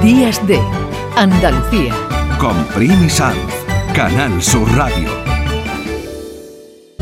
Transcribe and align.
Días 0.00 0.46
de 0.46 0.60
Andalucía. 1.16 1.92
Con 2.38 2.54
Primi 2.66 3.10
Sanz, 3.10 3.36
Canal 3.92 4.40
Sur 4.40 4.70
Radio. 4.76 5.08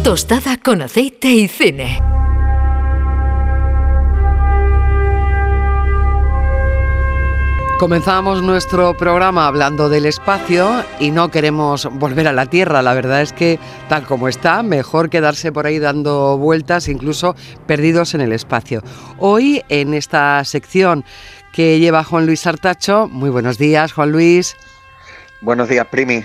Tostada 0.03 0.56
con 0.56 0.80
aceite 0.80 1.28
y 1.28 1.46
cine. 1.46 2.00
Comenzamos 7.78 8.43
nuestro 8.43 8.94
programa 8.94 9.46
hablando 9.46 9.90
del 9.90 10.06
espacio 10.06 10.82
y 10.98 11.10
no 11.10 11.30
queremos 11.30 11.86
volver 11.92 12.28
a 12.28 12.32
la 12.32 12.44
Tierra. 12.46 12.82
La 12.82 12.94
verdad 12.94 13.22
es 13.22 13.32
que 13.32 13.58
tal 13.88 14.04
como 14.04 14.28
está, 14.28 14.62
mejor 14.62 15.08
quedarse 15.08 15.50
por 15.50 15.66
ahí 15.66 15.78
dando 15.78 16.36
vueltas, 16.36 16.88
incluso 16.88 17.34
perdidos 17.66 18.14
en 18.14 18.20
el 18.20 18.32
espacio. 18.32 18.82
Hoy 19.18 19.62
en 19.68 19.94
esta 19.94 20.44
sección 20.44 21.04
que 21.52 21.78
lleva 21.78 22.04
Juan 22.04 22.26
Luis 22.26 22.46
Artacho, 22.46 23.08
muy 23.08 23.30
buenos 23.30 23.58
días 23.58 23.92
Juan 23.92 24.12
Luis. 24.12 24.56
Buenos 25.41 25.68
días, 25.68 25.86
Primi. 25.86 26.24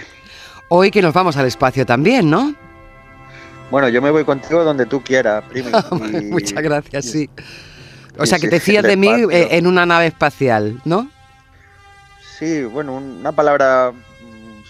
Hoy 0.70 0.91
que 0.91 1.02
nos 1.02 1.13
vamos 1.13 1.38
al 1.38 1.45
espacio 1.45 1.85
también, 1.85 2.29
¿no? 2.29 2.53
Bueno, 3.71 3.89
yo 3.89 4.02
me 4.02 4.11
voy 4.11 4.25
contigo 4.25 4.63
donde 4.63 4.85
tú 4.85 5.02
quieras, 5.02 5.43
Primi. 5.49 5.71
Muchas 6.30 6.61
gracias, 6.61 7.05
sí. 7.05 7.30
O 8.17 8.25
sea, 8.25 8.39
que 8.39 8.47
te 8.47 8.59
fías 8.59 8.83
de 8.83 8.95
mí 8.95 9.09
eh, 9.09 9.49
en 9.52 9.67
una 9.67 9.85
nave 9.85 10.07
espacial, 10.07 10.80
¿no? 10.85 11.09
Sí, 12.38 12.63
bueno, 12.63 12.95
una 12.95 13.31
palabra 13.31 13.94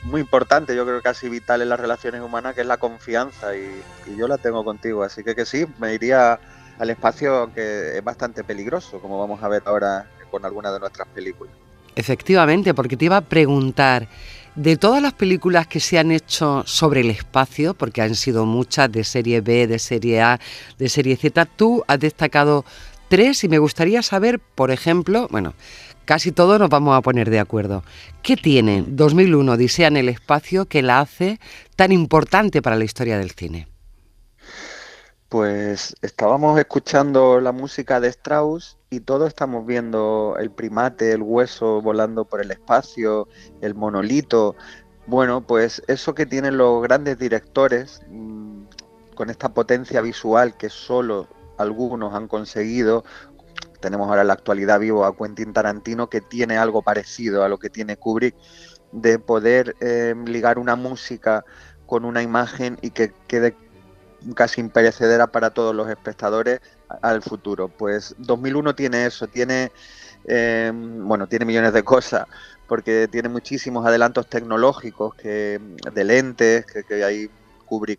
muy 0.03 0.21
importante, 0.21 0.75
yo 0.75 0.85
creo 0.85 1.01
casi 1.01 1.29
vital 1.29 1.61
en 1.61 1.69
las 1.69 1.79
relaciones 1.79 2.21
humanas, 2.21 2.53
que 2.53 2.61
es 2.61 2.67
la 2.67 2.77
confianza, 2.77 3.55
y, 3.55 3.83
yo 4.17 4.27
la 4.27 4.37
tengo 4.37 4.63
contigo, 4.63 5.03
así 5.03 5.23
que 5.23 5.35
que 5.35 5.45
sí, 5.45 5.65
me 5.79 5.93
iría 5.93 6.39
al 6.77 6.89
espacio 6.89 7.51
que 7.53 7.97
es 7.97 8.03
bastante 8.03 8.43
peligroso, 8.43 8.99
como 8.99 9.19
vamos 9.19 9.41
a 9.41 9.47
ver 9.47 9.63
ahora 9.65 10.07
con 10.35 10.43
algunas 10.43 10.73
de 10.73 10.81
nuestras 10.81 11.07
películas. 11.07 11.53
Efectivamente, 11.95 12.73
porque 12.73 12.97
te 12.97 13.05
iba 13.05 13.15
a 13.15 13.21
preguntar, 13.21 14.09
de 14.55 14.75
todas 14.75 15.01
las 15.01 15.13
películas 15.13 15.65
que 15.65 15.79
se 15.79 15.97
han 15.97 16.11
hecho 16.11 16.63
sobre 16.65 16.99
el 16.99 17.09
espacio, 17.09 17.73
porque 17.73 18.01
han 18.01 18.15
sido 18.15 18.45
muchas 18.45 18.91
de 18.91 19.05
serie 19.05 19.39
B, 19.39 19.65
de 19.65 19.79
serie 19.79 20.21
A, 20.21 20.41
de 20.77 20.89
serie 20.89 21.15
Z, 21.15 21.45
tú 21.45 21.85
has 21.87 22.01
destacado 22.01 22.65
tres 23.07 23.45
y 23.45 23.47
me 23.47 23.59
gustaría 23.59 24.01
saber, 24.01 24.39
por 24.39 24.71
ejemplo, 24.71 25.29
bueno, 25.31 25.53
casi 26.03 26.33
todos 26.33 26.59
nos 26.59 26.69
vamos 26.69 26.97
a 26.97 27.01
poner 27.01 27.29
de 27.29 27.39
acuerdo. 27.39 27.85
¿Qué 28.21 28.35
tiene 28.35 28.83
2001 28.85 29.53
Odisea 29.53 29.87
en 29.87 29.95
el 29.95 30.09
espacio 30.09 30.65
que 30.65 30.81
la 30.81 30.99
hace 30.99 31.39
tan 31.77 31.93
importante 31.93 32.61
para 32.61 32.75
la 32.75 32.83
historia 32.83 33.17
del 33.17 33.31
cine? 33.31 33.67
Pues 35.35 35.97
estábamos 36.01 36.57
escuchando 36.57 37.41
la 37.41 37.51
música 37.51 37.99
de 37.99 38.07
Strauss 38.07 38.77
y 38.89 39.01
todos 39.01 39.27
estamos 39.27 39.65
viendo 39.65 40.37
el 40.39 40.49
primate, 40.49 41.11
el 41.11 41.21
hueso 41.23 41.81
volando 41.81 42.23
por 42.23 42.39
el 42.39 42.51
espacio, 42.51 43.27
el 43.59 43.75
monolito. 43.75 44.55
Bueno, 45.07 45.45
pues 45.45 45.83
eso 45.87 46.15
que 46.15 46.25
tienen 46.25 46.57
los 46.57 46.81
grandes 46.81 47.19
directores, 47.19 47.99
mm, 48.07 48.63
con 49.13 49.29
esta 49.29 49.53
potencia 49.53 49.99
visual 49.99 50.55
que 50.55 50.69
solo 50.69 51.27
algunos 51.57 52.13
han 52.13 52.29
conseguido, 52.29 53.03
tenemos 53.81 54.07
ahora 54.07 54.21
en 54.21 54.27
la 54.27 54.35
actualidad 54.35 54.79
vivo 54.79 55.03
a 55.03 55.17
Quentin 55.17 55.51
Tarantino 55.51 56.09
que 56.09 56.21
tiene 56.21 56.57
algo 56.57 56.81
parecido 56.81 57.43
a 57.43 57.49
lo 57.49 57.57
que 57.57 57.69
tiene 57.69 57.97
Kubrick, 57.97 58.37
de 58.93 59.19
poder 59.19 59.75
eh, 59.81 60.15
ligar 60.27 60.59
una 60.59 60.77
música 60.77 61.43
con 61.85 62.05
una 62.05 62.23
imagen 62.23 62.77
y 62.81 62.91
que 62.91 63.11
quede 63.27 63.53
casi 64.33 64.61
imperecedera 64.61 65.27
para 65.27 65.51
todos 65.51 65.75
los 65.75 65.89
espectadores 65.89 66.61
al 67.01 67.21
futuro. 67.21 67.67
Pues 67.67 68.15
2001 68.17 68.75
tiene 68.75 69.05
eso, 69.05 69.27
tiene, 69.27 69.71
eh, 70.25 70.71
bueno, 70.73 71.27
tiene 71.27 71.45
millones 71.45 71.73
de 71.73 71.83
cosas, 71.83 72.27
porque 72.67 73.07
tiene 73.07 73.29
muchísimos 73.29 73.85
adelantos 73.85 74.27
tecnológicos, 74.27 75.15
que, 75.15 75.59
de 75.93 76.03
lentes, 76.03 76.65
que, 76.65 76.83
que 76.83 77.03
hay 77.03 77.29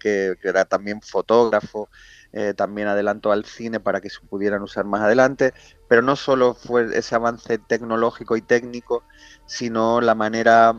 que, 0.00 0.36
era 0.42 0.64
también 0.64 1.00
fotógrafo, 1.02 1.88
eh, 2.32 2.54
también 2.54 2.88
adelantó 2.88 3.32
al 3.32 3.44
cine 3.44 3.80
para 3.80 4.00
que 4.00 4.10
se 4.10 4.20
pudieran 4.20 4.62
usar 4.62 4.84
más 4.84 5.02
adelante, 5.02 5.52
pero 5.88 6.02
no 6.02 6.16
solo 6.16 6.54
fue 6.54 6.96
ese 6.96 7.14
avance 7.14 7.58
tecnológico 7.58 8.36
y 8.36 8.42
técnico, 8.42 9.04
sino 9.46 10.00
la 10.00 10.14
manera 10.14 10.76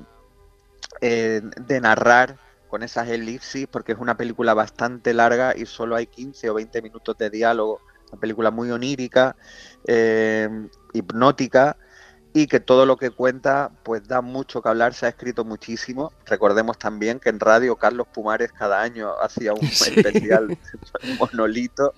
eh, 1.02 1.41
de 1.44 1.81
narrar 1.81 2.38
con 2.68 2.84
esas 2.84 3.10
elipsis, 3.10 3.68
porque 3.68 3.94
es 3.94 3.98
una 4.00 4.18
película 4.18 4.54
bastante 4.54 5.14
larga 5.14 5.56
y 5.56 5.66
solo 5.66 5.96
hay 5.96 6.08
15 6.08 6.50
o 6.50 6.54
20 6.56 6.82
minutos 6.82 7.18
de 7.18 7.30
diálogo, 7.30 7.82
una 8.12 8.20
película 8.20 8.52
muy 8.52 8.72
onírica, 8.72 9.36
eh, 9.86 10.50
hipnótica, 10.94 11.78
y 12.34 12.46
que 12.46 12.60
todo 12.60 12.86
lo 12.86 12.98
que 12.98 13.10
cuenta 13.10 13.72
pues 13.84 14.08
da 14.08 14.22
mucho 14.22 14.62
que 14.62 14.70
hablar, 14.70 14.94
se 14.94 15.08
ha 15.08 15.10
escrito 15.10 15.44
muchísimo. 15.44 16.14
Recordemos 16.26 16.78
también 16.78 17.20
que 17.20 17.30
en 17.30 17.40
radio 17.40 17.76
Carlos 17.78 18.08
Pumares 18.14 18.52
cada 18.52 18.82
año 18.82 19.12
hacía 19.22 19.54
un 19.54 19.66
especial 19.66 20.56
monolito 21.20 21.94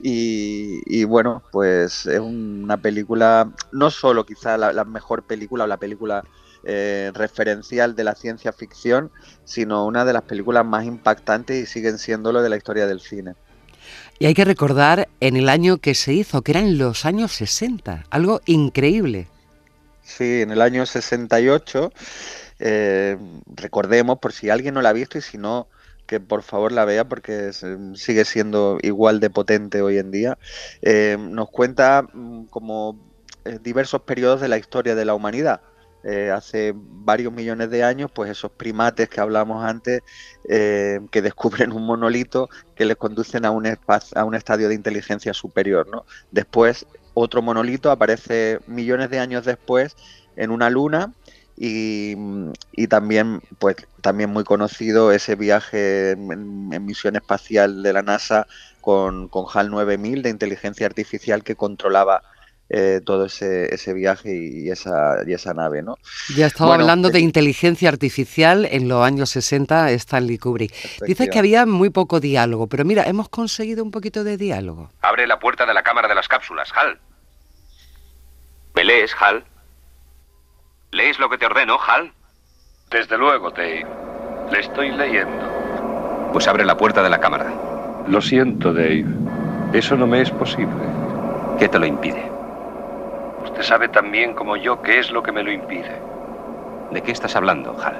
y, 0.00 1.04
bueno, 1.04 1.42
pues 1.52 2.06
es 2.06 2.20
una 2.20 2.78
película, 2.78 3.50
no 3.72 3.90
solo 3.90 4.24
quizá 4.24 4.56
la, 4.56 4.84
mejor 4.84 5.24
película 5.24 5.64
o 5.64 5.66
la 5.66 5.76
película 5.76 6.24
eh, 6.68 7.12
referencial 7.14 7.94
de 7.94 8.04
la 8.04 8.14
ciencia 8.14 8.52
ficción, 8.52 9.10
sino 9.44 9.86
una 9.86 10.04
de 10.04 10.12
las 10.12 10.22
películas 10.22 10.66
más 10.66 10.84
impactantes 10.84 11.62
y 11.62 11.66
siguen 11.66 11.98
siendo 11.98 12.32
lo 12.32 12.42
de 12.42 12.48
la 12.48 12.56
historia 12.56 12.86
del 12.86 13.00
cine. 13.00 13.34
Y 14.18 14.26
hay 14.26 14.34
que 14.34 14.44
recordar 14.44 15.08
en 15.20 15.36
el 15.36 15.48
año 15.48 15.78
que 15.78 15.94
se 15.94 16.12
hizo, 16.12 16.42
que 16.42 16.52
eran 16.52 16.76
los 16.76 17.04
años 17.04 17.32
60, 17.32 18.06
algo 18.10 18.40
increíble. 18.46 19.28
Sí, 20.02 20.42
en 20.42 20.50
el 20.50 20.60
año 20.60 20.86
68, 20.86 21.92
eh, 22.58 23.16
recordemos, 23.54 24.18
por 24.18 24.32
si 24.32 24.50
alguien 24.50 24.74
no 24.74 24.82
la 24.82 24.88
ha 24.88 24.92
visto 24.92 25.18
y 25.18 25.22
si 25.22 25.38
no, 25.38 25.68
que 26.06 26.20
por 26.20 26.42
favor 26.42 26.72
la 26.72 26.84
vea 26.84 27.04
porque 27.04 27.52
sigue 27.94 28.24
siendo 28.24 28.78
igual 28.82 29.20
de 29.20 29.30
potente 29.30 29.82
hoy 29.82 29.98
en 29.98 30.10
día, 30.10 30.38
eh, 30.82 31.16
nos 31.18 31.50
cuenta 31.50 32.06
mm, 32.12 32.46
como 32.46 32.98
eh, 33.44 33.58
diversos 33.62 34.02
periodos 34.02 34.40
de 34.40 34.48
la 34.48 34.58
historia 34.58 34.94
de 34.94 35.04
la 35.04 35.14
humanidad. 35.14 35.60
Hace 36.32 36.72
varios 36.76 37.32
millones 37.32 37.70
de 37.70 37.82
años, 37.82 38.10
pues 38.14 38.30
esos 38.30 38.52
primates 38.52 39.08
que 39.08 39.20
hablamos 39.20 39.64
antes, 39.64 40.02
que 40.46 41.22
descubren 41.22 41.72
un 41.72 41.84
monolito 41.84 42.48
que 42.74 42.84
les 42.84 42.96
conducen 42.96 43.44
a 43.44 43.50
un, 43.50 43.66
a 43.66 44.24
un 44.24 44.34
estadio 44.34 44.68
de 44.68 44.74
inteligencia 44.74 45.34
superior. 45.34 45.88
¿no? 45.88 46.04
Después 46.30 46.86
otro 47.18 47.40
monolito 47.40 47.90
aparece 47.90 48.60
millones 48.66 49.08
de 49.08 49.18
años 49.18 49.46
después 49.46 49.96
en 50.36 50.50
una 50.50 50.68
luna 50.68 51.14
y, 51.56 52.14
también 52.88 53.40
pues 53.58 53.76
también 54.02 54.30
muy 54.30 54.44
conocido 54.44 55.10
ese 55.10 55.34
viaje 55.34 56.10
en, 56.10 56.84
misión 56.84 57.16
espacial 57.16 57.82
de 57.82 57.94
la 57.94 58.02
NASA 58.02 58.46
con, 58.82 59.28
con, 59.28 59.46
HAL 59.52 59.70
9000 59.70 60.22
de 60.22 60.28
inteligencia 60.28 60.86
artificial 60.86 61.42
que 61.42 61.56
controlaba 61.56 62.22
eh, 62.68 63.00
todo 63.04 63.26
ese, 63.26 63.72
ese 63.72 63.92
viaje 63.92 64.34
y 64.34 64.70
esa, 64.70 65.18
y 65.24 65.32
esa 65.32 65.54
nave, 65.54 65.82
¿no? 65.82 65.96
Ya 66.34 66.46
estaba 66.46 66.74
hablando 66.74 67.10
de 67.10 67.20
inteligencia 67.20 67.88
artificial 67.88 68.66
en 68.68 68.88
los 68.88 69.04
años 69.04 69.30
60, 69.30 69.92
Stanley 69.92 70.38
Kubrick. 70.38 70.72
Dices 71.06 71.28
que 71.30 71.38
había 71.38 71.64
muy 71.64 71.90
poco 71.90 72.18
diálogo, 72.18 72.66
pero 72.66 72.84
mira, 72.84 73.04
hemos 73.04 73.28
conseguido 73.28 73.84
un 73.84 73.92
poquito 73.92 74.24
de 74.24 74.36
diálogo. 74.36 74.90
Abre 75.02 75.26
la 75.26 75.38
puerta 75.38 75.64
de 75.64 75.74
la 75.74 75.82
cámara 75.82 76.08
de 76.08 76.16
las 76.16 76.26
cápsulas, 76.26 76.72
Hal. 76.74 76.98
¿Me 78.74 78.84
lees, 78.84 79.14
Hal? 79.20 79.44
¿Lees 80.90 81.18
lo 81.18 81.28
que 81.28 81.38
te 81.38 81.46
ordeno, 81.46 81.78
Hal? 81.80 82.12
Desde 82.90 83.16
luego, 83.16 83.50
Dave. 83.50 83.86
Le 84.50 84.60
estoy 84.60 84.90
leyendo. 84.90 86.30
Pues 86.32 86.48
abre 86.48 86.64
la 86.64 86.76
puerta 86.76 87.02
de 87.02 87.10
la 87.10 87.20
cámara. 87.20 87.52
Lo 88.08 88.20
siento, 88.20 88.72
Dave. 88.72 89.06
Eso 89.72 89.96
no 89.96 90.06
me 90.06 90.20
es 90.20 90.30
posible. 90.30 90.84
¿Qué 91.58 91.68
te 91.68 91.78
lo 91.78 91.86
impide? 91.86 92.35
Usted 93.46 93.62
sabe 93.62 93.88
tan 93.88 94.10
bien 94.10 94.34
como 94.34 94.56
yo 94.56 94.82
qué 94.82 94.98
es 94.98 95.10
lo 95.10 95.22
que 95.22 95.32
me 95.32 95.42
lo 95.42 95.52
impide. 95.52 95.96
¿De 96.92 97.00
qué 97.00 97.12
estás 97.12 97.36
hablando, 97.36 97.76
Hal? 97.80 97.96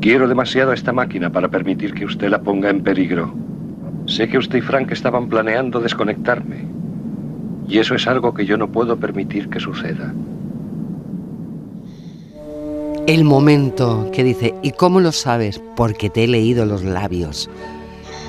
Quiero 0.00 0.28
demasiado 0.28 0.70
a 0.70 0.74
esta 0.74 0.92
máquina 0.92 1.30
para 1.30 1.48
permitir 1.48 1.92
que 1.92 2.04
usted 2.04 2.28
la 2.28 2.40
ponga 2.40 2.70
en 2.70 2.82
peligro. 2.82 3.34
Sé 4.06 4.28
que 4.28 4.38
usted 4.38 4.58
y 4.58 4.62
Frank 4.62 4.92
estaban 4.92 5.28
planeando 5.28 5.80
desconectarme. 5.80 6.64
Y 7.68 7.78
eso 7.78 7.96
es 7.96 8.06
algo 8.06 8.32
que 8.32 8.46
yo 8.46 8.56
no 8.56 8.68
puedo 8.68 8.96
permitir 8.96 9.48
que 9.50 9.58
suceda. 9.58 10.14
El 13.08 13.24
momento 13.24 14.10
que 14.12 14.24
dice, 14.24 14.54
¿y 14.62 14.70
cómo 14.70 15.00
lo 15.00 15.12
sabes? 15.12 15.60
Porque 15.74 16.08
te 16.08 16.24
he 16.24 16.28
leído 16.28 16.64
los 16.66 16.84
labios. 16.84 17.50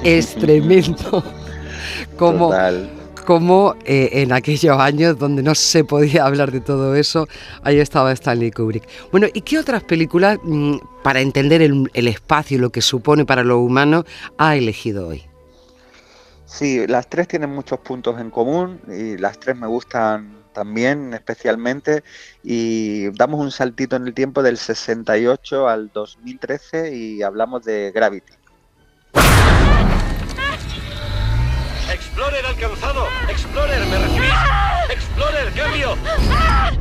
Es 0.03 0.35
tremendo. 0.35 1.23
Como, 2.17 2.51
como 3.27 3.75
eh, 3.83 4.21
en 4.21 4.31
aquellos 4.31 4.79
años 4.79 5.19
donde 5.19 5.43
no 5.43 5.53
se 5.53 5.83
podía 5.83 6.23
hablar 6.23 6.49
de 6.49 6.61
todo 6.61 6.95
eso, 6.95 7.27
ahí 7.61 7.77
estaba 7.77 8.13
Stanley 8.13 8.51
Kubrick. 8.51 8.87
Bueno, 9.11 9.27
¿y 9.33 9.41
qué 9.41 9.59
otras 9.59 9.83
películas, 9.83 10.39
mm, 10.43 10.77
para 11.03 11.19
entender 11.19 11.61
el, 11.61 11.91
el 11.93 12.07
espacio 12.07 12.55
y 12.55 12.61
lo 12.61 12.69
que 12.69 12.81
supone 12.81 13.25
para 13.25 13.43
lo 13.43 13.59
humano, 13.59 14.05
ha 14.37 14.55
elegido 14.55 15.09
hoy? 15.09 15.25
Sí, 16.45 16.87
las 16.87 17.09
tres 17.09 17.27
tienen 17.27 17.49
muchos 17.49 17.79
puntos 17.79 18.17
en 18.21 18.31
común 18.31 18.79
y 18.87 19.17
las 19.17 19.37
tres 19.37 19.57
me 19.57 19.67
gustan 19.67 20.37
también 20.53 21.13
especialmente 21.13 22.05
y 22.43 23.09
damos 23.09 23.41
un 23.41 23.51
saltito 23.51 23.97
en 23.97 24.07
el 24.07 24.13
tiempo 24.13 24.41
del 24.41 24.57
68 24.57 25.67
al 25.67 25.91
2013 25.93 26.95
y 26.95 27.23
hablamos 27.23 27.65
de 27.65 27.91
Gravity. 27.93 28.37
Explorer 32.17 32.45
alcanzado. 32.47 33.07
Explorer, 33.29 33.85
¿me 33.85 33.97
recibís? 33.99 34.33
Explorer, 34.89 35.53
cambio. 35.53 35.95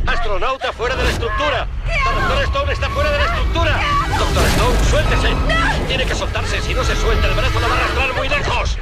Astronauta 0.06 0.72
fuera 0.72 0.96
de 0.96 1.04
la 1.04 1.10
estructura. 1.10 1.68
Doctor 2.14 2.42
Stone 2.44 2.72
está 2.72 2.88
fuera 2.88 3.10
de 3.12 3.18
la 3.18 3.24
estructura. 3.26 3.80
Doctor 4.18 4.44
Stone, 4.46 4.84
suéltese. 4.88 5.28
Tiene 5.88 6.06
que 6.06 6.14
soltarse. 6.14 6.62
Si 6.62 6.72
no 6.72 6.82
se 6.82 6.96
suelta, 6.96 7.26
el 7.26 7.34
brazo 7.34 7.60
la 7.60 7.68
va 7.68 7.74
a 7.74 7.78
arrastrar 7.78 8.14
muy 8.14 8.28
lejos. 8.30 8.78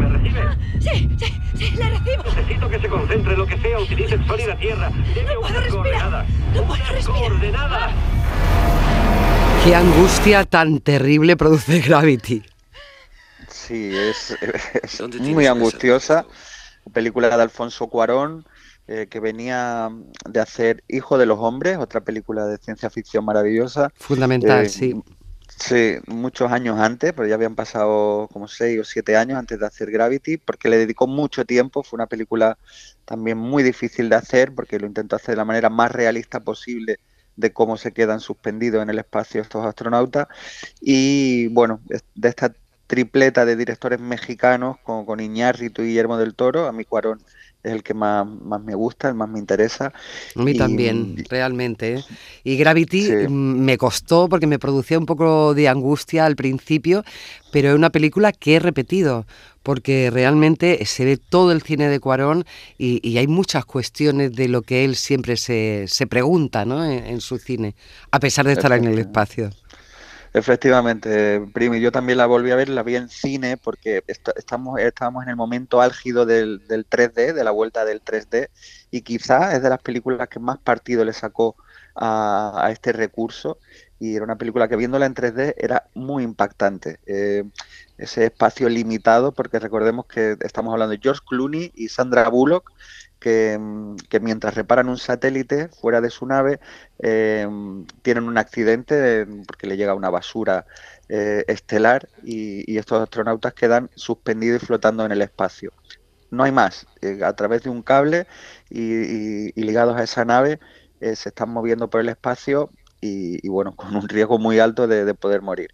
¿Me 0.00 0.08
recibe? 0.08 0.40
Sí, 0.80 1.08
sí, 1.20 1.40
sí, 1.56 1.70
le 1.76 1.90
recibo. 1.90 2.24
Necesito 2.24 2.68
que 2.68 2.78
se 2.80 2.88
concentre 2.88 3.32
en 3.34 3.38
lo 3.38 3.46
que 3.46 3.58
sea. 3.58 3.78
Utilice 3.78 4.14
el 4.16 4.26
sol 4.26 4.40
y 4.40 4.46
la 4.46 4.56
tierra. 4.56 4.90
Deme 5.14 5.34
No 5.34 5.40
puedo 5.40 5.60
respirar. 5.60 6.26
No 6.52 6.62
puedo 6.64 6.84
respirar. 6.84 7.20
coordenadas. 7.20 7.90
Qué 9.64 9.72
angustia 9.76 10.42
tan 10.44 10.80
terrible 10.80 11.36
produce 11.36 11.78
Gravity. 11.86 12.42
Sí, 13.66 13.90
es, 13.94 14.36
es 14.82 14.98
¿Dónde 14.98 15.18
muy 15.18 15.46
angustiosa. 15.46 16.26
Película 16.92 17.34
de 17.36 17.42
Alfonso 17.42 17.88
Cuarón, 17.88 18.44
eh, 18.86 19.08
que 19.10 19.18
venía 19.18 19.90
de 20.28 20.40
hacer 20.40 20.84
Hijo 20.86 21.18
de 21.18 21.26
los 21.26 21.38
Hombres, 21.40 21.78
otra 21.78 22.00
película 22.02 22.46
de 22.46 22.58
ciencia 22.58 22.90
ficción 22.90 23.24
maravillosa. 23.24 23.92
Fundamental, 23.96 24.66
Eh, 24.66 24.68
sí. 24.68 24.94
Sí, 25.48 25.96
muchos 26.06 26.52
años 26.52 26.78
antes, 26.78 27.12
pero 27.14 27.26
ya 27.26 27.34
habían 27.34 27.54
pasado 27.54 28.28
como 28.30 28.46
seis 28.46 28.78
o 28.78 28.84
siete 28.84 29.16
años 29.16 29.38
antes 29.38 29.58
de 29.58 29.66
hacer 29.66 29.90
Gravity, 29.90 30.36
porque 30.36 30.68
le 30.68 30.76
dedicó 30.76 31.06
mucho 31.06 31.44
tiempo. 31.44 31.82
Fue 31.82 31.96
una 31.96 32.06
película 32.06 32.58
también 33.04 33.38
muy 33.38 33.62
difícil 33.62 34.08
de 34.08 34.16
hacer, 34.16 34.54
porque 34.54 34.78
lo 34.78 34.86
intentó 34.86 35.16
hacer 35.16 35.30
de 35.30 35.36
la 35.36 35.44
manera 35.44 35.70
más 35.70 35.90
realista 35.92 36.40
posible 36.40 36.98
de 37.36 37.52
cómo 37.52 37.76
se 37.76 37.92
quedan 37.92 38.20
suspendidos 38.20 38.82
en 38.82 38.90
el 38.90 38.98
espacio 38.98 39.40
estos 39.40 39.64
astronautas. 39.64 40.26
Y 40.80 41.48
bueno, 41.48 41.80
de 42.14 42.28
esta 42.28 42.52
tripleta 42.86 43.44
de 43.44 43.56
directores 43.56 44.00
mexicanos 44.00 44.78
con, 44.82 45.06
con 45.06 45.20
Iñárritu 45.20 45.82
y 45.82 45.86
Guillermo 45.88 46.16
del 46.18 46.34
Toro, 46.34 46.66
a 46.66 46.72
mí 46.72 46.84
Cuarón 46.84 47.20
es 47.62 47.72
el 47.72 47.82
que 47.82 47.94
más, 47.94 48.26
más 48.26 48.60
me 48.62 48.74
gusta, 48.74 49.08
el 49.08 49.14
más 49.14 49.28
me 49.28 49.38
interesa. 49.40 49.92
A 50.34 50.42
mí 50.42 50.52
y- 50.52 50.58
también, 50.58 51.16
realmente. 51.30 51.94
¿eh? 51.94 52.04
Y 52.44 52.56
Gravity 52.58 53.02
Sí. 53.02 53.28
mm, 53.28 53.60
me 53.64 53.78
costó 53.78 54.28
porque 54.28 54.46
me 54.46 54.58
producía 54.58 54.98
un 54.98 55.06
poco 55.06 55.54
de 55.54 55.68
angustia 55.68 56.26
al 56.26 56.36
principio, 56.36 57.04
pero 57.50 57.70
es 57.70 57.74
una 57.74 57.90
película 57.90 58.32
que 58.32 58.56
he 58.56 58.58
repetido 58.60 59.26
porque 59.62 60.10
realmente 60.12 60.84
se 60.86 61.04
ve 61.04 61.16
todo 61.16 61.50
el 61.52 61.62
cine 61.62 61.88
de 61.88 61.98
Cuarón 62.00 62.44
y, 62.78 63.00
y 63.08 63.18
hay 63.18 63.26
muchas 63.26 63.64
cuestiones 63.64 64.32
de 64.34 64.48
lo 64.48 64.62
que 64.62 64.84
él 64.84 64.94
siempre 64.94 65.36
se, 65.36 65.86
se 65.88 66.06
pregunta 66.06 66.64
¿no? 66.64 66.84
en, 66.84 67.04
en 67.06 67.20
su 67.20 67.38
cine, 67.38 67.74
a 68.12 68.20
pesar 68.20 68.46
de 68.46 68.52
estar 68.52 68.72
en 68.72 68.84
el 68.86 68.98
espacio. 68.98 69.50
Efectivamente, 70.38 71.40
Primi, 71.54 71.80
yo 71.80 71.90
también 71.90 72.18
la 72.18 72.26
volví 72.26 72.50
a 72.50 72.56
ver, 72.56 72.68
la 72.68 72.82
vi 72.82 72.96
en 72.96 73.08
cine 73.08 73.56
porque 73.56 74.02
est- 74.06 74.28
estamos, 74.36 74.78
estábamos 74.78 75.22
en 75.24 75.30
el 75.30 75.36
momento 75.36 75.80
álgido 75.80 76.26
del, 76.26 76.66
del 76.68 76.84
3D, 76.84 77.32
de 77.32 77.42
la 77.42 77.52
vuelta 77.52 77.86
del 77.86 78.02
3D, 78.02 78.50
y 78.90 79.00
quizás 79.00 79.54
es 79.54 79.62
de 79.62 79.70
las 79.70 79.80
películas 79.80 80.28
que 80.28 80.38
más 80.38 80.58
partido 80.58 81.06
le 81.06 81.14
sacó 81.14 81.56
a, 81.94 82.52
a 82.66 82.70
este 82.70 82.92
recurso, 82.92 83.58
y 83.98 84.14
era 84.14 84.24
una 84.24 84.36
película 84.36 84.68
que 84.68 84.76
viéndola 84.76 85.06
en 85.06 85.14
3D 85.14 85.54
era 85.56 85.88
muy 85.94 86.22
impactante. 86.22 86.98
Eh, 87.06 87.44
ese 87.96 88.26
espacio 88.26 88.68
limitado, 88.68 89.32
porque 89.32 89.58
recordemos 89.58 90.04
que 90.06 90.36
estamos 90.40 90.72
hablando 90.72 90.92
de 90.92 91.00
George 91.02 91.22
Clooney 91.26 91.72
y 91.74 91.88
Sandra 91.88 92.28
Bullock, 92.28 92.70
que, 93.18 93.58
mientras 94.20 94.54
reparan 94.54 94.88
un 94.88 94.98
satélite 94.98 95.68
fuera 95.68 96.00
de 96.00 96.10
su 96.10 96.26
nave, 96.26 96.60
eh, 96.98 97.48
tienen 98.02 98.24
un 98.24 98.38
accidente 98.38 99.26
porque 99.46 99.66
le 99.66 99.76
llega 99.76 99.94
una 99.94 100.10
basura 100.10 100.66
eh, 101.08 101.44
estelar 101.48 102.08
y, 102.22 102.76
estos 102.76 103.02
astronautas 103.02 103.54
quedan 103.54 103.90
suspendidos 103.94 104.62
y 104.62 104.66
flotando 104.66 105.04
en 105.04 105.12
el 105.12 105.22
espacio. 105.22 105.72
No 106.30 106.44
hay 106.44 106.52
más. 106.52 106.86
eh, 107.02 107.20
a 107.24 107.32
través 107.34 107.62
de 107.62 107.70
un 107.70 107.82
cable 107.82 108.26
y, 108.70 109.52
ligados 109.60 109.96
a 109.96 110.04
esa 110.04 110.24
nave 110.24 110.60
se 111.00 111.28
están 111.28 111.50
moviendo 111.50 111.90
por 111.90 112.00
el 112.00 112.08
espacio 112.08 112.70
y, 113.00 113.46
bueno, 113.48 113.72
con 113.76 113.96
un 113.96 114.08
riesgo 114.08 114.38
muy 114.38 114.58
alto 114.58 114.86
de, 114.86 115.04
de 115.04 115.14
poder 115.14 115.42
morir. 115.42 115.70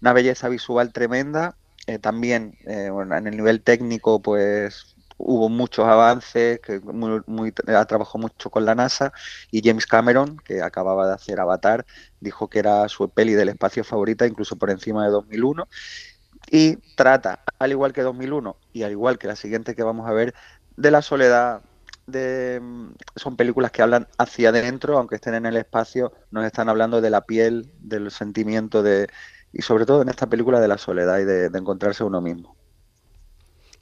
Una 0.00 0.12
belleza 0.12 0.48
visual 0.48 0.92
tremenda. 0.92 1.56
también 2.00 2.58
en 2.66 3.26
el 3.26 3.36
nivel 3.36 3.62
técnico, 3.62 4.20
pues 4.20 4.97
hubo 5.18 5.48
muchos 5.48 5.86
avances, 5.86 6.60
que 6.60 6.80
muy, 6.80 7.20
muy- 7.26 7.52
ha 7.68 7.84
trabajado 7.86 8.18
mucho 8.20 8.50
con 8.50 8.64
la 8.64 8.74
NASA 8.74 9.12
y 9.50 9.62
James 9.68 9.86
Cameron, 9.86 10.38
que 10.44 10.62
acababa 10.62 11.06
de 11.08 11.14
hacer 11.14 11.40
Avatar, 11.40 11.84
dijo 12.20 12.48
que 12.48 12.60
era 12.60 12.88
su 12.88 13.10
peli 13.10 13.34
del 13.34 13.50
espacio 13.50 13.84
favorita, 13.84 14.26
incluso 14.26 14.56
por 14.56 14.70
encima 14.70 15.04
de 15.04 15.10
2001, 15.10 15.68
y 16.50 16.76
trata, 16.94 17.42
al 17.58 17.70
igual 17.72 17.92
que 17.92 18.02
2001 18.02 18.60
y 18.72 18.82
al 18.84 18.92
igual 18.92 19.18
que 19.18 19.26
la 19.28 19.36
siguiente 19.36 19.74
que 19.74 19.82
vamos 19.82 20.08
a 20.08 20.12
ver, 20.12 20.34
de 20.76 20.90
la 20.90 21.02
soledad. 21.02 21.62
De, 22.06 22.58
mm, 22.62 22.92
son 23.16 23.36
películas 23.36 23.70
que 23.70 23.82
hablan 23.82 24.08
hacia 24.18 24.48
adentro, 24.50 24.96
aunque 24.98 25.16
estén 25.16 25.34
en 25.34 25.46
el 25.46 25.56
espacio, 25.58 26.12
nos 26.30 26.44
están 26.46 26.68
hablando 26.70 27.00
de 27.02 27.10
la 27.10 27.22
piel, 27.26 27.70
del 27.78 28.10
sentimiento 28.10 28.82
de, 28.82 29.08
y 29.52 29.62
sobre 29.62 29.84
todo 29.86 30.02
en 30.02 30.08
esta 30.08 30.26
película 30.28 30.60
de 30.60 30.68
la 30.68 30.78
soledad 30.78 31.18
y 31.18 31.24
de 31.24 31.46
encontrarse 31.58 32.04
uno 32.04 32.20
mismo. 32.22 32.57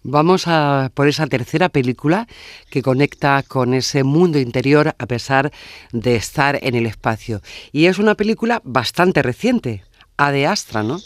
Vamos 0.09 0.45
a 0.47 0.91
por 0.95 1.09
esa 1.09 1.27
tercera 1.27 1.69
película 1.69 2.29
que 2.71 2.81
conecta 2.81 3.43
con 3.43 3.75
ese 3.75 4.05
mundo 4.05 4.39
interior 4.39 4.95
a 4.99 5.07
pesar 5.07 5.51
de 5.93 6.15
estar 6.15 6.59
en 6.63 6.75
el 6.77 6.87
espacio. 6.87 7.41
Y 7.73 7.87
es 7.87 7.99
una 7.99 8.15
película 8.15 8.61
bastante 8.65 9.21
reciente, 9.23 9.83
A 10.17 10.31
de 10.31 10.47
Astra, 10.47 10.83
¿no? 10.85 10.99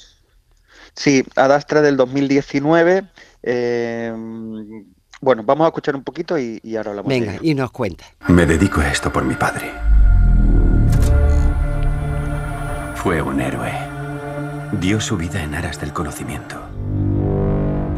Sí, 0.95 1.25
Ad 1.37 1.53
Astra 1.53 1.81
del 1.81 1.97
2019. 1.97 3.05
eh, 3.43 4.13
bueno, 5.23 5.43
vamos 5.45 5.67
a 5.67 5.69
escuchar 5.69 5.95
un 5.97 6.03
poquito 6.03 6.39
y, 6.39 6.61
y 6.63 6.77
ahora 6.77 6.91
hablamos 6.91 7.11
de 7.11 7.21
Venga, 7.21 7.33
ello. 7.35 7.41
y 7.43 7.55
nos 7.55 7.71
cuenta. 7.73 8.05
Me 8.29 8.47
dedico 8.47 8.81
a 8.81 8.91
esto 8.91 9.13
por 9.13 9.23
mi 9.25 9.35
padre. 9.35 9.71
Fue 12.97 13.21
un 13.23 13.41
héroe. 13.41 13.73
Dio 14.81 15.01
su 15.01 15.17
vida 15.17 15.43
en 15.43 15.55
aras 15.55 15.81
del 15.81 15.93
conocimiento. 15.93 16.57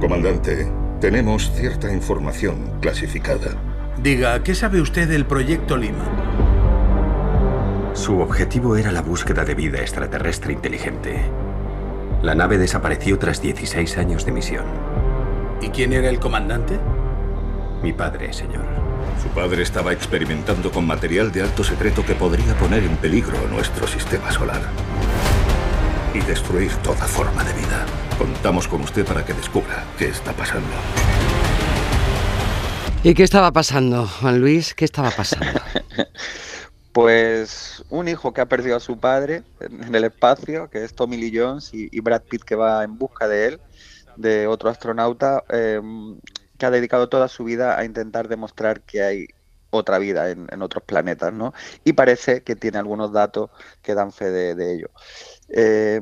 Comandante, 0.00 0.68
tenemos 1.02 1.50
cierta 1.50 1.92
información 1.92 2.78
clasificada. 2.80 3.56
Diga, 4.00 4.40
¿qué 4.44 4.54
sabe 4.54 4.80
usted 4.80 5.08
del 5.08 5.26
proyecto 5.26 5.76
Lima? 5.76 6.04
Su 7.92 8.20
objetivo 8.20 8.76
era 8.76 8.92
la 8.92 9.02
búsqueda 9.02 9.44
de 9.44 9.56
vida 9.56 9.80
extraterrestre 9.80 10.52
inteligente. 10.52 11.20
La 12.22 12.36
nave 12.36 12.56
desapareció 12.56 13.18
tras 13.18 13.42
16 13.42 13.98
años 13.98 14.24
de 14.24 14.30
misión. 14.30 14.64
¿Y 15.60 15.70
quién 15.70 15.92
era 15.92 16.08
el 16.08 16.20
comandante? 16.20 16.78
Mi 17.82 17.92
padre, 17.92 18.32
señor. 18.32 18.64
Su 19.20 19.28
padre 19.30 19.64
estaba 19.64 19.92
experimentando 19.92 20.70
con 20.70 20.86
material 20.86 21.32
de 21.32 21.42
alto 21.42 21.64
secreto 21.64 22.06
que 22.06 22.14
podría 22.14 22.54
poner 22.58 22.84
en 22.84 22.96
peligro 22.96 23.38
nuestro 23.50 23.88
sistema 23.88 24.30
solar 24.30 24.62
y 26.14 26.20
destruir 26.20 26.72
toda 26.76 27.06
forma 27.06 27.44
de 27.44 27.52
vida. 27.54 27.86
Contamos 28.18 28.68
con 28.68 28.82
usted 28.82 29.04
para 29.04 29.24
que 29.24 29.32
descubra 29.32 29.84
qué 29.98 30.08
está 30.08 30.32
pasando. 30.32 30.68
¿Y 33.02 33.14
qué 33.14 33.22
estaba 33.22 33.50
pasando, 33.52 34.06
Juan 34.06 34.40
Luis? 34.40 34.74
¿Qué 34.74 34.84
estaba 34.84 35.10
pasando? 35.10 35.60
Pues 36.92 37.82
un 37.88 38.06
hijo 38.06 38.34
que 38.34 38.42
ha 38.42 38.46
perdido 38.46 38.76
a 38.76 38.80
su 38.80 38.98
padre 38.98 39.44
en 39.60 39.94
el 39.94 40.04
espacio, 40.04 40.68
que 40.68 40.84
es 40.84 40.94
Tommy 40.94 41.16
Lee 41.16 41.32
Jones, 41.34 41.72
y, 41.72 41.88
y 41.90 42.00
Brad 42.00 42.20
Pitt 42.20 42.42
que 42.42 42.54
va 42.54 42.84
en 42.84 42.98
busca 42.98 43.26
de 43.28 43.46
él, 43.46 43.60
de 44.16 44.46
otro 44.46 44.68
astronauta, 44.68 45.42
eh, 45.48 45.80
que 46.58 46.66
ha 46.66 46.70
dedicado 46.70 47.08
toda 47.08 47.28
su 47.28 47.44
vida 47.44 47.78
a 47.78 47.86
intentar 47.86 48.28
demostrar 48.28 48.82
que 48.82 49.02
hay 49.02 49.28
otra 49.72 49.98
vida 49.98 50.30
en, 50.30 50.62
otros 50.62 50.84
planetas, 50.84 51.32
¿no? 51.32 51.52
Y 51.82 51.94
parece 51.94 52.42
que 52.42 52.54
tiene 52.54 52.78
algunos 52.78 53.12
datos 53.12 53.50
que 53.82 53.94
dan 53.94 54.12
fe 54.12 54.30
de, 54.30 54.74
ello. 54.74 54.90
Eh, 55.48 56.00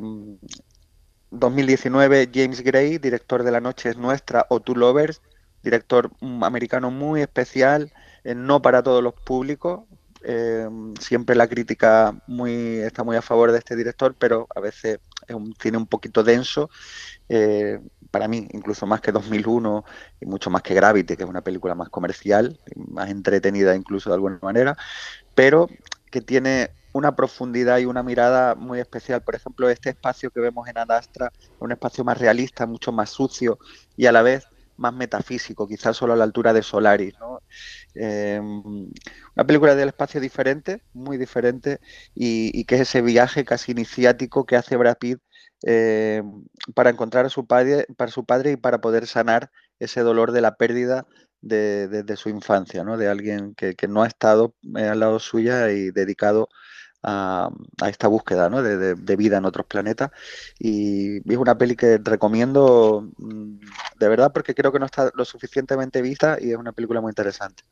2019, 1.30 2.30
James 2.34 2.60
Gray, 2.62 2.98
director 2.98 3.44
de 3.44 3.52
La 3.52 3.60
Noche 3.60 3.90
es 3.90 3.96
Nuestra 3.96 4.46
o 4.50 4.60
Two 4.60 4.74
Lovers, 4.74 5.22
director 5.62 6.10
americano 6.42 6.90
muy 6.90 7.22
especial, 7.22 7.92
eh, 8.24 8.34
no 8.34 8.60
para 8.60 8.82
todos 8.82 9.02
los 9.02 9.14
públicos. 9.14 9.82
eh, 10.22 10.68
siempre 11.00 11.34
la 11.34 11.48
crítica 11.48 12.14
muy, 12.26 12.80
está 12.80 13.04
muy 13.04 13.16
a 13.16 13.22
favor 13.22 13.52
de 13.52 13.58
este 13.58 13.74
director, 13.76 14.14
pero 14.18 14.46
a 14.54 14.60
veces 14.60 14.98
es 15.26 15.34
un 15.34 15.54
cine 15.58 15.78
un 15.78 15.86
poquito 15.86 16.22
denso. 16.22 16.68
Para 18.10 18.28
mí, 18.28 18.48
incluso 18.52 18.86
más 18.86 19.00
que 19.00 19.12
2001 19.12 19.84
y 20.20 20.26
mucho 20.26 20.50
más 20.50 20.62
que 20.62 20.74
Gravity, 20.74 21.16
que 21.16 21.22
es 21.22 21.28
una 21.28 21.42
película 21.42 21.74
más 21.74 21.88
comercial, 21.88 22.58
más 22.76 23.10
entretenida 23.10 23.74
incluso 23.74 24.10
de 24.10 24.14
alguna 24.14 24.38
manera, 24.42 24.76
pero 25.34 25.68
que 26.10 26.20
tiene 26.20 26.70
una 26.92 27.14
profundidad 27.14 27.78
y 27.78 27.84
una 27.84 28.02
mirada 28.02 28.54
muy 28.54 28.80
especial. 28.80 29.22
Por 29.22 29.34
ejemplo, 29.34 29.68
este 29.70 29.90
espacio 29.90 30.30
que 30.30 30.40
vemos 30.40 30.68
en 30.68 30.78
Ad 30.78 30.90
Astra, 30.90 31.32
un 31.60 31.72
espacio 31.72 32.04
más 32.04 32.18
realista, 32.18 32.66
mucho 32.66 32.92
más 32.92 33.10
sucio 33.10 33.58
y 33.96 34.06
a 34.06 34.12
la 34.12 34.22
vez 34.22 34.46
más 34.76 34.94
metafísico, 34.94 35.68
quizás 35.68 35.96
solo 35.96 36.14
a 36.14 36.16
la 36.16 36.24
altura 36.24 36.52
de 36.52 36.62
Solaris. 36.62 37.14
¿no? 37.20 37.40
Eh, 37.94 38.40
una 38.40 39.46
película 39.46 39.74
del 39.74 39.88
espacio 39.88 40.20
diferente, 40.20 40.82
muy 40.94 41.18
diferente, 41.18 41.80
y, 42.14 42.64
que 42.64 42.76
es 42.76 42.80
ese 42.82 43.02
viaje 43.02 43.44
casi 43.44 43.72
iniciático 43.72 44.46
que 44.46 44.56
hace 44.56 44.76
Brad 44.76 44.96
Pitt 44.98 45.20
eh, 45.66 46.22
para 46.74 46.90
encontrar 46.90 47.26
a 47.26 47.30
su 47.30 47.46
padre, 47.46 47.86
para 47.96 48.10
su 48.10 48.24
padre 48.24 48.52
y 48.52 48.56
para 48.56 48.80
poder 48.80 49.06
sanar 49.06 49.50
ese 49.78 50.00
dolor 50.00 50.32
de 50.32 50.40
la 50.40 50.56
pérdida 50.56 51.06
de, 51.42 52.16
su 52.16 52.28
infancia, 52.28 52.84
¿no? 52.84 52.96
de 52.96 53.08
alguien 53.08 53.54
que, 53.54 53.74
no 53.88 54.02
ha 54.02 54.06
estado 54.06 54.54
eh, 54.76 54.84
al 54.84 55.00
lado 55.00 55.18
suya 55.18 55.70
y 55.70 55.90
dedicado 55.90 56.48
a, 57.02 57.50
esta 57.88 58.08
búsqueda 58.08 58.48
de, 58.48 59.16
vida 59.16 59.38
en 59.38 59.44
otros 59.44 59.66
planetas. 59.66 60.10
Y 60.58 61.18
es 61.30 61.38
una 61.38 61.56
peli 61.56 61.76
que 61.76 61.98
recomiendo 62.02 63.10
mm, 63.16 63.60
de 63.98 64.08
verdad 64.08 64.32
porque 64.32 64.54
creo 64.54 64.72
que 64.72 64.78
no 64.78 64.86
está 64.86 65.10
lo 65.14 65.24
suficientemente 65.24 66.02
vista 66.02 66.38
y 66.40 66.50
es 66.50 66.56
una 66.56 66.72
película 66.72 67.00
muy 67.00 67.10
interesante. 67.10 67.62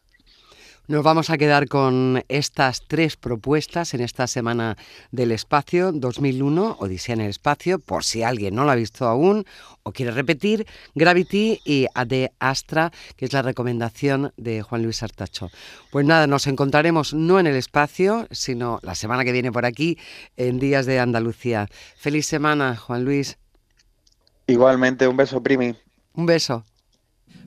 Nos 0.88 1.04
vamos 1.04 1.28
a 1.28 1.36
quedar 1.36 1.68
con 1.68 2.24
estas 2.28 2.80
tres 2.88 3.18
propuestas 3.18 3.92
en 3.92 4.00
esta 4.00 4.26
semana 4.26 4.78
del 5.10 5.32
espacio 5.32 5.92
2001, 5.92 6.78
Odisea 6.80 7.14
en 7.14 7.20
el 7.20 7.28
espacio, 7.28 7.78
por 7.78 8.04
si 8.04 8.22
alguien 8.22 8.54
no 8.54 8.64
lo 8.64 8.70
ha 8.70 8.74
visto 8.74 9.06
aún 9.06 9.44
o 9.82 9.92
quiere 9.92 10.12
repetir, 10.12 10.66
Gravity 10.94 11.60
y 11.62 11.88
Ade 11.94 12.32
Astra, 12.38 12.90
que 13.16 13.26
es 13.26 13.34
la 13.34 13.42
recomendación 13.42 14.32
de 14.38 14.62
Juan 14.62 14.82
Luis 14.82 15.02
Artacho. 15.02 15.50
Pues 15.90 16.06
nada, 16.06 16.26
nos 16.26 16.46
encontraremos 16.46 17.12
no 17.12 17.38
en 17.38 17.46
el 17.46 17.56
espacio, 17.56 18.26
sino 18.30 18.80
la 18.82 18.94
semana 18.94 19.24
que 19.24 19.32
viene 19.32 19.52
por 19.52 19.66
aquí, 19.66 19.98
en 20.38 20.58
Días 20.58 20.86
de 20.86 21.00
Andalucía. 21.00 21.68
Feliz 21.98 22.24
semana, 22.24 22.78
Juan 22.78 23.04
Luis. 23.04 23.36
Igualmente, 24.46 25.06
un 25.06 25.18
beso, 25.18 25.42
Primi. 25.42 25.76
Un 26.14 26.24
beso. 26.24 26.64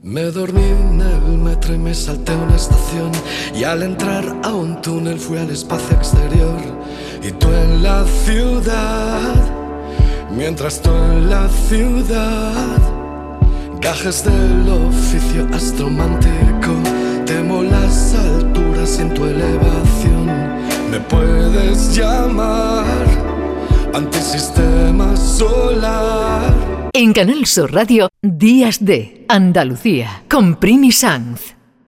Me 0.04 0.24
dormí 0.32 0.64
en 0.64 1.00
el 1.00 1.38
metro 1.38 1.76
y 1.76 1.78
me 1.78 1.94
salté 1.94 2.34
una 2.36 2.56
estación. 2.56 3.12
Y 3.54 3.64
al 3.66 3.84
entrar 3.84 4.36
a 4.44 4.52
un 4.52 4.82
túnel 4.82 5.20
fui 5.20 5.38
al 5.38 5.52
espacio 5.52 5.96
exterior. 5.96 6.60
Y 7.22 7.32
tú 7.34 7.48
en 7.50 7.84
la 7.84 8.04
ciudad, 8.26 9.36
mientras 10.36 10.82
tú 10.82 10.90
en 10.90 11.30
la 11.30 11.48
ciudad, 11.70 12.80
gajes 13.80 14.24
del 14.24 14.68
oficio 14.70 15.48
astromántico, 15.54 16.74
temo 17.28 17.62
las 17.62 18.16
alturas 18.16 18.98
en 18.98 19.14
tu 19.14 19.26
elevación, 19.26 20.26
me 20.90 21.00
puedes 21.00 21.96
llamar 21.96 22.86
antisistema 23.94 25.16
solar. 25.16 26.90
En 26.94 27.14
Canal 27.14 27.46
Sur 27.46 27.72
Radio, 27.72 28.11
Días 28.24 28.86
de 28.86 29.26
Andalucía, 29.30 30.22
con 30.30 30.58
Primi 30.58 30.92
Sanz. 30.92 31.56